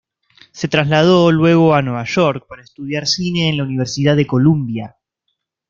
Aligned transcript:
Se 0.51 0.67
trasladó 0.67 1.31
luego 1.31 1.75
a 1.75 1.83
Nueva 1.83 2.03
York 2.05 2.47
para 2.49 2.63
estudiar 2.63 3.05
cine 3.05 3.49
en 3.49 3.57
la 3.57 3.63
Universidad 3.65 4.15
de 4.15 4.25
Columbia. 4.25 4.95